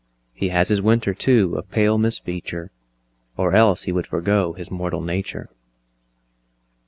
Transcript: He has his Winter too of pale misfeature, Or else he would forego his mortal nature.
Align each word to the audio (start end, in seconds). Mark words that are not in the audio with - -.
He 0.33 0.49
has 0.49 0.69
his 0.69 0.81
Winter 0.81 1.13
too 1.13 1.53
of 1.59 1.69
pale 1.69 1.99
misfeature, 1.99 2.71
Or 3.37 3.53
else 3.53 3.83
he 3.83 3.91
would 3.91 4.07
forego 4.07 4.53
his 4.53 4.71
mortal 4.71 5.01
nature. 5.01 5.47